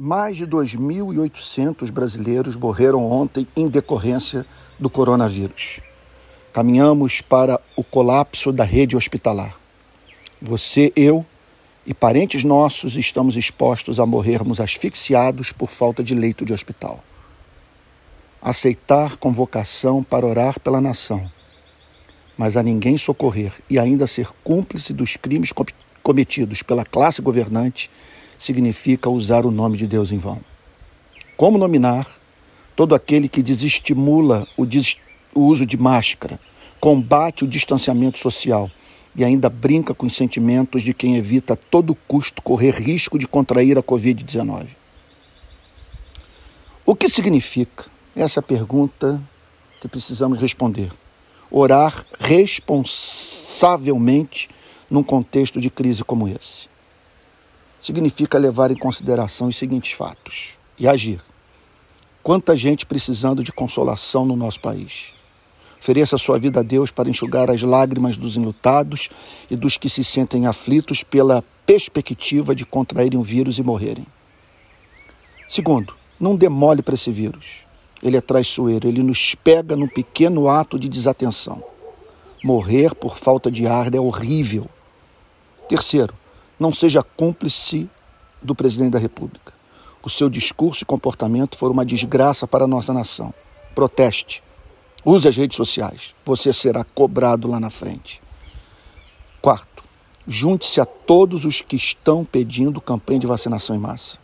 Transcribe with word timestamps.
Mais 0.00 0.36
de 0.36 0.46
2.800 0.46 1.90
brasileiros 1.90 2.54
morreram 2.54 3.04
ontem 3.10 3.48
em 3.56 3.66
decorrência 3.66 4.46
do 4.78 4.88
coronavírus. 4.88 5.80
Caminhamos 6.52 7.20
para 7.20 7.60
o 7.74 7.82
colapso 7.82 8.52
da 8.52 8.62
rede 8.62 8.96
hospitalar. 8.96 9.58
Você, 10.40 10.92
eu 10.94 11.26
e 11.84 11.92
parentes 11.92 12.44
nossos 12.44 12.94
estamos 12.94 13.36
expostos 13.36 13.98
a 13.98 14.06
morrermos 14.06 14.60
asfixiados 14.60 15.50
por 15.50 15.68
falta 15.68 16.00
de 16.00 16.14
leito 16.14 16.44
de 16.44 16.52
hospital. 16.52 17.02
Aceitar 18.40 19.16
convocação 19.16 20.04
para 20.04 20.24
orar 20.24 20.60
pela 20.60 20.80
nação, 20.80 21.28
mas 22.36 22.56
a 22.56 22.62
ninguém 22.62 22.96
socorrer 22.96 23.52
e 23.68 23.80
ainda 23.80 24.06
ser 24.06 24.28
cúmplice 24.44 24.92
dos 24.92 25.16
crimes 25.16 25.52
cometidos 26.04 26.62
pela 26.62 26.84
classe 26.84 27.20
governante 27.20 27.90
significa 28.38 29.10
usar 29.10 29.44
o 29.44 29.50
nome 29.50 29.76
de 29.76 29.86
Deus 29.86 30.10
em 30.12 30.18
vão. 30.18 30.40
Como 31.36 31.58
nominar 31.58 32.06
todo 32.76 32.94
aquele 32.94 33.28
que 33.28 33.42
desestimula 33.42 34.46
o, 34.56 34.64
des 34.64 34.96
o 35.34 35.40
uso 35.40 35.66
de 35.66 35.76
máscara, 35.76 36.40
combate 36.80 37.44
o 37.44 37.48
distanciamento 37.48 38.18
social 38.18 38.70
e 39.16 39.24
ainda 39.24 39.50
brinca 39.50 39.92
com 39.92 40.06
os 40.06 40.14
sentimentos 40.14 40.82
de 40.82 40.94
quem 40.94 41.16
evita 41.16 41.54
a 41.54 41.56
todo 41.56 41.96
custo 42.06 42.40
correr 42.40 42.70
risco 42.70 43.18
de 43.18 43.26
contrair 43.26 43.76
a 43.76 43.82
Covid-19? 43.82 44.68
O 46.86 46.94
que 46.94 47.08
significa? 47.08 47.86
Essa 48.14 48.38
é 48.38 48.40
a 48.40 48.44
pergunta 48.44 49.20
que 49.80 49.88
precisamos 49.88 50.38
responder. 50.38 50.92
Orar 51.50 52.06
responsavelmente 52.18 54.48
num 54.88 55.02
contexto 55.02 55.60
de 55.60 55.68
crise 55.68 56.04
como 56.04 56.28
esse 56.28 56.68
significa 57.80 58.38
levar 58.38 58.70
em 58.70 58.76
consideração 58.76 59.48
os 59.48 59.56
seguintes 59.56 59.92
fatos 59.92 60.56
e 60.78 60.86
agir. 60.86 61.20
Quanta 62.22 62.56
gente 62.56 62.84
precisando 62.84 63.42
de 63.42 63.52
consolação 63.52 64.26
no 64.26 64.36
nosso 64.36 64.60
país. 64.60 65.14
Ofereça 65.80 66.18
sua 66.18 66.38
vida 66.38 66.60
a 66.60 66.62
Deus 66.62 66.90
para 66.90 67.08
enxugar 67.08 67.50
as 67.50 67.62
lágrimas 67.62 68.16
dos 68.16 68.36
enlutados 68.36 69.08
e 69.48 69.54
dos 69.54 69.76
que 69.76 69.88
se 69.88 70.02
sentem 70.02 70.46
aflitos 70.46 71.04
pela 71.04 71.42
perspectiva 71.64 72.54
de 72.54 72.66
contraírem 72.66 73.18
o 73.18 73.22
vírus 73.22 73.58
e 73.58 73.62
morrerem. 73.62 74.04
Segundo, 75.48 75.94
não 76.18 76.36
demole 76.36 76.82
para 76.82 76.94
esse 76.94 77.10
vírus. 77.10 77.64
Ele 78.02 78.16
é 78.16 78.20
traiçoeiro, 78.20 78.88
ele 78.88 79.02
nos 79.02 79.34
pega 79.36 79.76
num 79.76 79.88
pequeno 79.88 80.48
ato 80.48 80.78
de 80.78 80.88
desatenção. 80.88 81.62
Morrer 82.42 82.94
por 82.94 83.16
falta 83.16 83.50
de 83.50 83.66
ar 83.66 83.94
é 83.94 84.00
horrível. 84.00 84.66
Terceiro, 85.68 86.14
não 86.58 86.72
seja 86.72 87.02
cúmplice 87.02 87.88
do 88.42 88.54
presidente 88.54 88.92
da 88.92 88.98
República. 88.98 89.52
O 90.02 90.10
seu 90.10 90.28
discurso 90.28 90.82
e 90.82 90.86
comportamento 90.86 91.56
foram 91.56 91.72
uma 91.72 91.84
desgraça 91.84 92.46
para 92.46 92.64
a 92.64 92.68
nossa 92.68 92.92
nação. 92.92 93.32
Proteste. 93.74 94.42
Use 95.04 95.28
as 95.28 95.36
redes 95.36 95.56
sociais. 95.56 96.14
Você 96.24 96.52
será 96.52 96.84
cobrado 96.84 97.48
lá 97.48 97.60
na 97.60 97.70
frente. 97.70 98.20
Quarto, 99.40 99.84
junte-se 100.26 100.80
a 100.80 100.84
todos 100.86 101.44
os 101.44 101.60
que 101.60 101.76
estão 101.76 102.24
pedindo 102.24 102.80
campanha 102.80 103.20
de 103.20 103.26
vacinação 103.26 103.76
em 103.76 103.78
massa. 103.78 104.18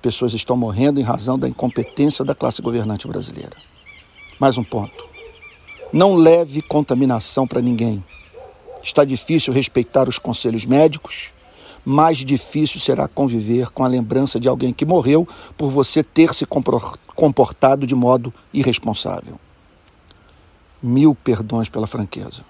Pessoas 0.00 0.34
estão 0.34 0.56
morrendo 0.56 1.00
em 1.00 1.02
razão 1.02 1.38
da 1.38 1.48
incompetência 1.48 2.24
da 2.24 2.34
classe 2.34 2.60
governante 2.60 3.08
brasileira. 3.08 3.56
Mais 4.38 4.58
um 4.58 4.64
ponto. 4.64 5.04
Não 5.92 6.16
leve 6.16 6.60
contaminação 6.60 7.46
para 7.46 7.62
ninguém. 7.62 8.04
Está 8.82 9.04
difícil 9.04 9.52
respeitar 9.52 10.08
os 10.08 10.18
conselhos 10.18 10.66
médicos 10.66 11.32
mais 11.84 12.18
difícil 12.18 12.80
será 12.80 13.06
conviver 13.06 13.70
com 13.70 13.84
a 13.84 13.88
lembrança 13.88 14.40
de 14.40 14.48
alguém 14.48 14.72
que 14.72 14.84
morreu 14.84 15.28
por 15.56 15.70
você 15.70 16.02
ter 16.02 16.32
se 16.32 16.46
comportado 17.14 17.86
de 17.86 17.94
modo 17.94 18.32
irresponsável. 18.52 19.34
Mil 20.82 21.14
perdões 21.14 21.68
pela 21.68 21.86
franqueza. 21.86 22.42